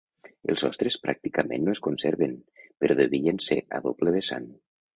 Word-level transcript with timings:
Els 0.53 0.61
sostres 0.63 0.97
pràcticament 1.03 1.67
no 1.67 1.75
es 1.77 1.83
conserven, 1.89 2.35
però 2.85 2.99
devien 3.03 3.43
ser 3.51 3.61
a 3.79 3.85
doble 3.89 4.19
vessant. 4.21 4.53